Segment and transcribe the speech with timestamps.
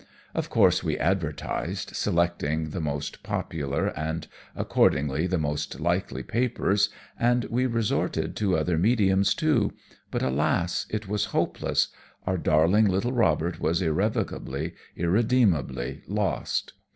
[0.33, 6.89] Of course, we advertised, selecting the most popular and, accordingly, the most likely papers,
[7.19, 9.73] and we resorted to other mediums, too,
[10.09, 10.87] but, alas!
[10.89, 11.89] it was hopeless.
[12.25, 16.73] Our darling little Robert was irrevocably, irredeemably lost.